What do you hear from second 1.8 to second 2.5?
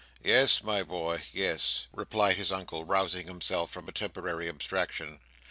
replied